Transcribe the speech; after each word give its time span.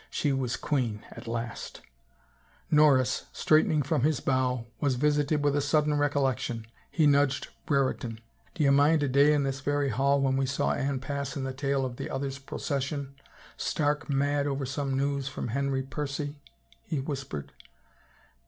She 0.09 0.33
was 0.33 0.57
queen 0.57 1.05
at 1.11 1.27
last! 1.27 1.81
Norris, 2.71 3.25
straightening 3.33 3.83
from 3.83 4.01
his 4.01 4.19
bow, 4.19 4.65
was 4.79 4.95
visited 4.95 5.43
with 5.43 5.55
a 5.55 5.61
sudden 5.61 5.93
recollection. 5.93 6.65
He 6.89 7.05
nudged 7.05 7.49
Brereton." 7.67 8.19
D'ye 8.55 8.71
mind 8.71 9.03
a 9.03 9.07
day 9.07 9.31
in 9.31 9.43
this 9.43 9.59
very 9.59 9.89
hall 9.89 10.19
when 10.19 10.37
we 10.37 10.47
saw 10.47 10.73
Anne 10.73 11.01
pass 11.01 11.37
in 11.37 11.43
the 11.43 11.53
tail 11.53 11.85
of 11.85 11.97
the 11.97 12.09
other's 12.09 12.39
procession, 12.39 13.13
stark 13.57 14.09
mad 14.09 14.47
over 14.47 14.65
some 14.65 14.97
news 14.97 15.27
from 15.27 15.49
Henry 15.49 15.83
Percy?" 15.83 16.35
he 16.89 16.99
whispered. 16.99 17.51